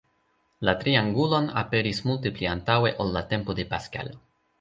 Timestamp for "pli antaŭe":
2.39-2.93